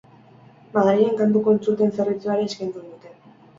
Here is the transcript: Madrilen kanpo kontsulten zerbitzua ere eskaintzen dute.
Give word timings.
Madrilen 0.77 1.19
kanpo 1.19 1.43
kontsulten 1.49 1.95
zerbitzua 1.99 2.41
ere 2.41 2.51
eskaintzen 2.53 2.91
dute. 2.91 3.15